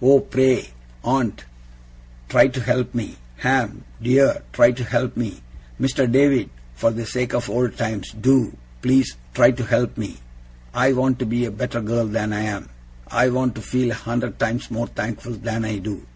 [0.00, 0.70] 'Oh, pray,
[1.04, 1.44] aunt,
[2.30, 3.16] try to help me!
[3.40, 5.42] Ham, dear, try to help me!
[5.78, 6.10] Mr.
[6.10, 10.16] David, for the sake of old times, do, please, try to help me!
[10.72, 12.70] I want to be a better girl than I am.
[13.08, 16.06] I want to feel a hundred times more thankful than I do.